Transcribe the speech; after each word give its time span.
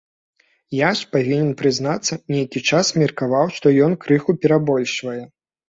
Я 0.75 0.87
ж, 0.99 1.05
павінен 1.15 1.51
прызнацца, 1.59 2.17
нейкі 2.37 2.63
час 2.71 2.91
меркаваў, 3.01 3.55
што 3.61 3.77
ён 3.91 3.97
крыху 4.07 4.31
перабольшвае. 4.43 5.23